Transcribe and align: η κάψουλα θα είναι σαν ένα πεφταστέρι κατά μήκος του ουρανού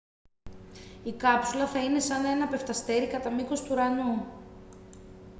η 1.03 1.11
κάψουλα 1.11 1.67
θα 1.67 1.83
είναι 1.83 1.99
σαν 1.99 2.25
ένα 2.25 2.47
πεφταστέρι 2.47 3.07
κατά 3.07 3.29
μήκος 3.31 3.61
του 3.61 3.69
ουρανού 3.71 4.25